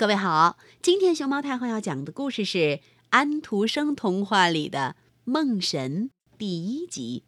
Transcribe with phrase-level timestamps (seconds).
[0.00, 6.04] 各位好，今天熊猫太后要讲的故事是安徒生童话里的《梦神》
[6.38, 7.24] 第一集，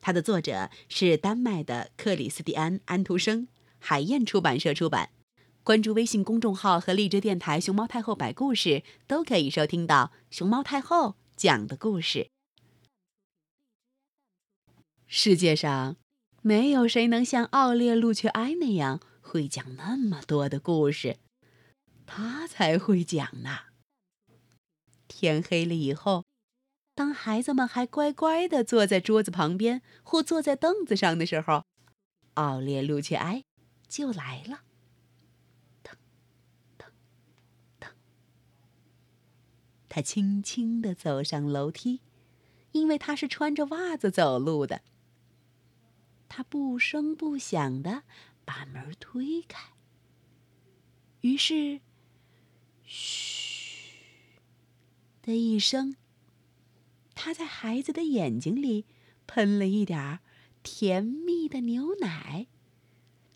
[0.00, 3.48] 它的作者是丹麦的克里斯蒂安·安徒生，
[3.80, 5.10] 海燕出版社出版。
[5.64, 12.28] 关注微信公众号和荔枝电台“熊猫太后摆故事”，都可以收听到熊猫太后讲的故事。
[15.08, 15.96] 世界上
[16.42, 21.16] 没有谁能像奥列路却埃那样会讲那么多的故事。
[22.06, 23.58] 他才会讲呢。
[25.08, 26.24] 天黑了以后，
[26.94, 31.64] 当孩子们还乖乖的坐在桌子旁边或坐在凳子上的时候，
[32.34, 33.44] 奥列路切埃
[33.88, 34.62] 就来了。
[35.82, 35.92] 噔
[36.78, 36.86] 噔
[37.80, 37.88] 噔，
[39.88, 42.00] 他轻轻的走上楼梯，
[42.72, 44.82] 因为他是穿着袜子走路的。
[46.28, 48.02] 他不声不响的
[48.44, 49.72] 把门推开，
[51.20, 51.80] 于是。
[52.86, 53.98] 嘘
[55.20, 55.96] 的一声，
[57.14, 58.86] 他在孩子的眼睛里
[59.26, 60.20] 喷了一点儿
[60.62, 62.46] 甜蜜的牛奶，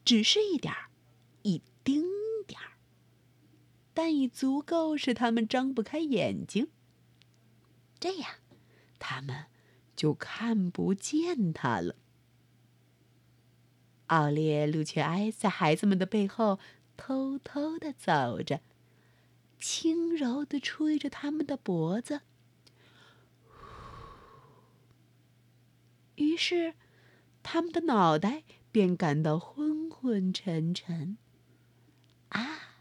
[0.05, 0.91] 只是一点儿，
[1.42, 2.05] 一丁
[2.47, 2.78] 点儿，
[3.92, 6.69] 但已足够使他们睁不开眼睛。
[7.98, 8.36] 这样，
[8.98, 9.46] 他们
[9.96, 11.96] 就看不见他了。
[14.06, 16.58] 奥列路却埃在孩子们的背后
[16.96, 18.61] 偷偷的走着。
[19.61, 22.22] 轻柔地吹着他们的脖子，
[26.14, 26.75] 于是
[27.42, 31.19] 他们的脑袋便感到昏昏沉沉。
[32.30, 32.77] 啊，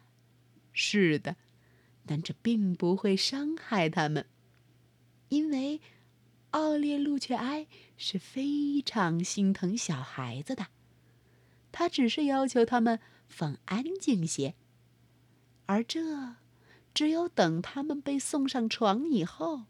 [0.72, 1.36] 是的，
[2.06, 4.26] 但这并不会伤害他们，
[5.28, 5.82] 因为
[6.52, 10.68] 奥列路却埃是非常心疼小孩子的，
[11.72, 14.56] 他只是要求他们放安静些，
[15.66, 16.38] 而这。
[17.00, 19.62] 只有等他们被送上床以后，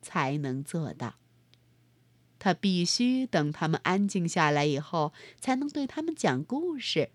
[0.00, 1.14] 才能做到。
[2.40, 7.10] 他必须等他们安静下来以后，才能对他们讲故事。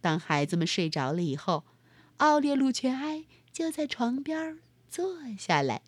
[0.00, 1.64] 当孩子们睡着了以后，
[2.16, 4.58] 奥列路却埃就在床边
[4.88, 5.82] 坐下来。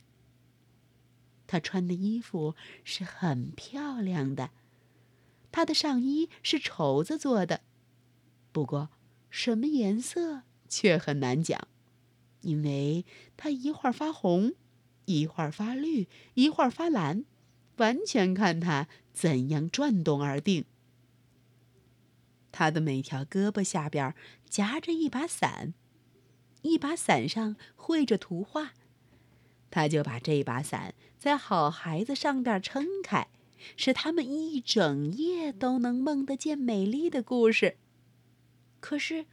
[1.47, 2.55] 他穿的衣服
[2.85, 4.51] 是很漂亮的，
[5.51, 7.63] 他的上衣是绸子做的，
[8.53, 8.91] 不过
[9.31, 11.67] 什么颜色却很难讲。
[12.47, 13.05] 因为
[13.37, 14.55] 它一会儿发红，
[15.07, 17.25] 一会儿发绿，一会儿发蓝，
[17.79, 20.65] 完全看它怎样转动而定。
[22.53, 24.15] 他的每条胳膊下边
[24.49, 25.75] 夹着一把伞，
[26.63, 28.75] 一把伞上绘着图画，
[29.69, 33.27] 他就把这把伞在好孩子上边撑开，
[33.77, 37.77] 使他们一整夜都能梦得见美丽的故事。
[38.79, 39.27] 可是。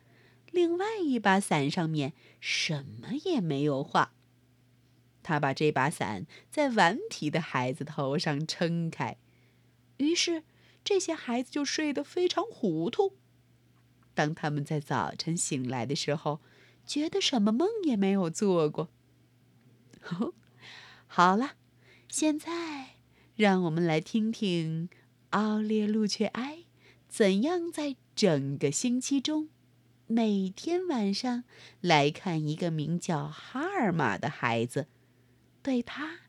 [0.54, 4.14] 另外一把伞上面什么也没有画。
[5.24, 9.18] 他把这把伞在顽皮的孩子头上撑开，
[9.98, 10.44] 于是
[10.84, 13.18] 这些孩子就睡得非常糊涂。
[14.14, 16.40] 当他们在早晨醒来的时候，
[16.86, 18.90] 觉得什么梦也没有做过。
[21.08, 21.54] 好了，
[22.08, 22.98] 现在
[23.36, 24.90] 让我们来听听
[25.32, 26.66] 奥列路却埃
[27.08, 29.48] 怎样在整个星期中。
[30.16, 31.44] 每天晚上
[31.82, 34.86] 来看一个名叫哈尔玛的孩子，
[35.64, 36.20] 对他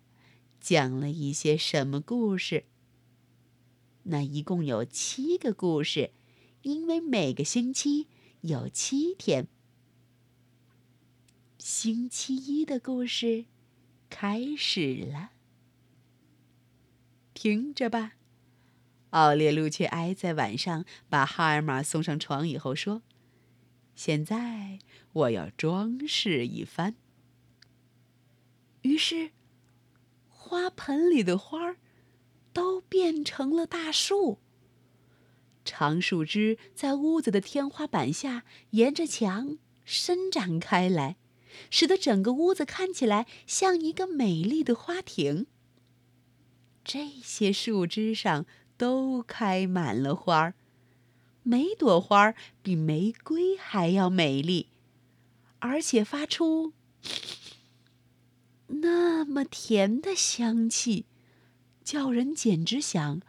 [0.59, 2.65] 讲了一些什么故事？
[4.05, 6.13] 那一共有七个故事，
[6.63, 8.09] 因为每个星期
[8.41, 9.49] 有七天。
[11.59, 13.45] 星期一的故事
[14.09, 15.33] 开始了，
[17.35, 18.15] 听着吧。
[19.11, 23.03] 奥列路却埃在晚上把哈尔玛送上床以后说。
[23.95, 24.79] 现在
[25.13, 26.97] 我要装饰一番。
[28.83, 29.31] 于是，
[30.29, 31.79] 花盆里的花儿
[32.53, 34.39] 都变成了大树。
[35.65, 41.17] 长树枝在屋子的天花板下沿着墙伸展开来，
[41.71, 45.47] 使得整个屋子看起来像一个美丽的花亭。
[46.85, 48.45] 这些树枝上
[48.77, 50.55] 都开满了花儿。
[51.47, 54.71] 每朵花比玫瑰还要美丽，
[55.59, 56.73] 而且发出
[58.67, 61.05] 那么甜的香气，
[61.85, 63.21] 叫人简直想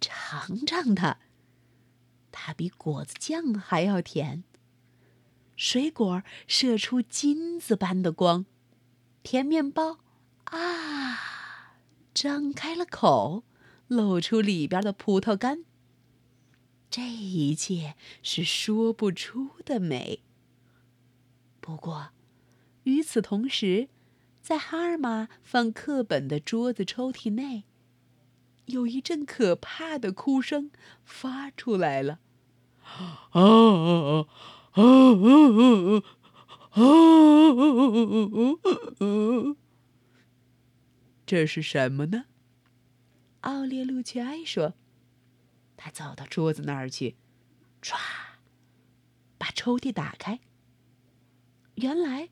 [0.00, 1.18] 尝尝它。
[2.30, 4.44] 它比果子酱还要甜。
[5.56, 8.46] 水果射出金子般的光，
[9.24, 9.98] 甜面包
[10.44, 11.78] 啊，
[12.14, 13.42] 张开了口，
[13.88, 15.64] 露出里边的葡萄干。
[16.88, 20.20] 这一切是说不出的美，
[21.60, 22.10] 不过，
[22.84, 23.88] 与此同时，
[24.40, 27.64] 在哈尔玛放课本的桌子抽屉内，
[28.66, 30.70] 有一阵可怕的哭声
[31.04, 32.20] 发出来了。
[32.82, 34.26] 啊啊啊
[34.72, 36.02] 啊啊
[36.70, 36.82] 啊
[39.00, 39.56] 啊！
[41.26, 42.26] 这是什么呢？
[43.40, 44.74] 奥列路奇埃说
[45.76, 47.16] ：“他走到桌子那儿去，
[47.82, 47.96] 唰，
[49.38, 50.40] 把抽屉打开。
[51.76, 52.30] 原来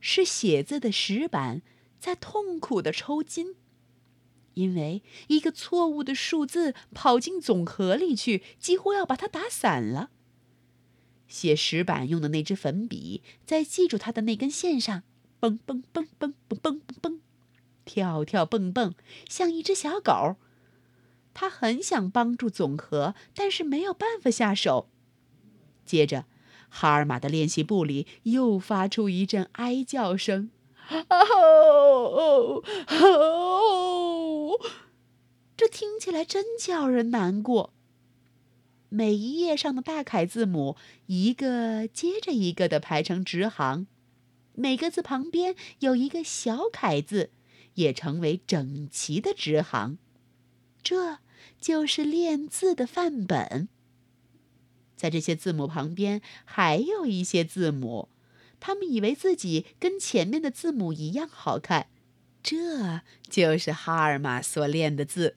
[0.00, 1.62] 是写字的石板
[2.00, 3.56] 在痛苦的抽筋，
[4.54, 10.10] 因为一个错误的数字跑进总和里去，几乎要把它打散了。
[11.26, 15.02] 写石板用的那支粉笔在记住它的那根线上，
[15.38, 17.20] 蹦蹦蹦蹦蹦蹦蹦蹦。”
[17.84, 18.94] 跳跳蹦蹦，
[19.28, 20.36] 像一只小狗。
[21.40, 24.88] 他很想帮助总和，但是没有办法下手。
[25.86, 26.24] 接着，
[26.68, 30.50] 哈尔玛的练习簿里又发出一阵哀叫声
[30.90, 34.58] ：“哦哦！”
[35.56, 37.72] 这听起来真叫人难过。
[38.88, 40.76] 每一页上的大楷字母
[41.06, 43.86] 一个接着一个的排成直行，
[44.54, 47.30] 每个字旁边有一个小楷字。
[47.74, 49.98] 也成为整齐的直行，
[50.82, 51.18] 这
[51.60, 53.68] 就是练字的范本。
[54.96, 58.08] 在这些字母旁边还有一些字母，
[58.58, 61.88] 他们以为自己跟前面的字母一样好看，
[62.42, 65.36] 这就是哈尔玛所练的字。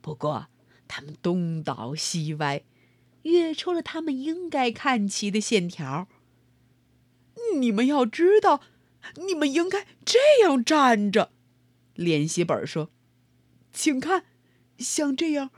[0.00, 0.48] 不过，
[0.88, 2.62] 他们东倒西歪，
[3.22, 6.08] 跃出了他们应该看齐的线条。
[7.58, 8.60] 你们要知道，
[9.16, 11.30] 你们应该这样站着。
[11.94, 12.90] 练习本说
[13.72, 14.24] ：“请看，
[14.78, 15.50] 像这样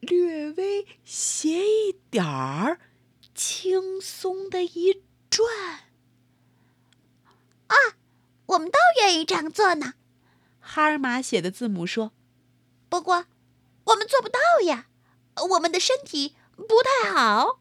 [0.00, 2.80] 略微斜一点儿，
[3.34, 5.48] 轻松的一转。”
[7.68, 7.76] 啊，
[8.46, 9.94] 我们都愿意这样做呢。
[10.60, 12.12] 哈尔玛写的字母说
[12.88, 13.26] ：“不过，
[13.84, 14.88] 我们做不到呀，
[15.50, 17.60] 我们的身体不太好。”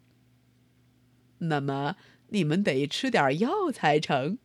[1.40, 1.96] 那么
[2.30, 4.38] 你们得吃点药才成。”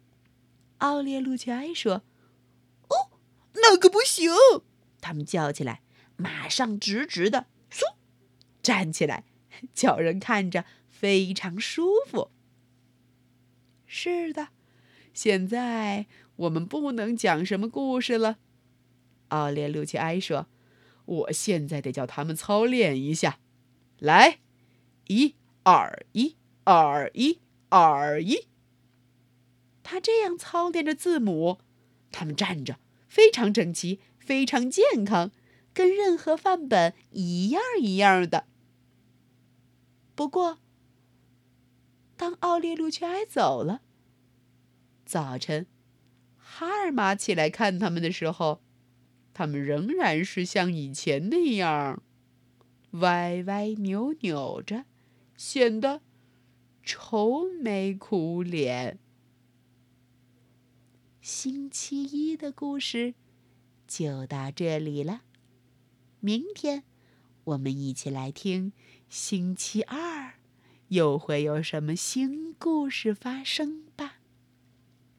[0.78, 2.02] 奥列路奇埃说。
[2.88, 3.10] 哦
[3.54, 4.30] 那可不行！
[5.00, 5.82] 他们叫起来，
[6.18, 7.94] 马上直直的，嗖，
[8.62, 9.24] 站起来，
[9.72, 12.30] 叫人看着非常舒服。
[13.86, 14.48] 是的，
[15.14, 16.06] 现在
[16.36, 18.38] 我们不能讲什么故事了。
[19.28, 20.48] 奥列路奇埃说
[21.06, 23.38] ：“我现在得叫他们操练一下。
[23.98, 24.40] 来，
[25.06, 27.38] 一二一，二一
[27.68, 28.48] 二一。”
[29.82, 31.60] 他这样操练着字母，
[32.10, 32.78] 他们站着。
[33.06, 35.30] 非常整齐，非常健康，
[35.78, 38.48] 跟任何范本一样一样的。
[40.16, 40.58] 不过，
[42.16, 43.82] 当奥列路却走了，
[45.06, 45.68] 早晨，
[46.36, 48.60] 哈尔玛起来看他们的时候，
[49.32, 52.02] 他们仍然是像以前那样，
[52.90, 54.84] 歪歪扭扭着，
[55.36, 56.00] 显得
[56.82, 58.98] 愁眉苦脸。
[61.20, 63.14] 星期一的故事
[63.86, 65.20] 就到这里了，
[66.20, 66.84] 明天
[67.44, 68.72] 我们一起来听
[69.08, 70.34] 星期二
[70.88, 74.17] 又会有什么新故事发生吧。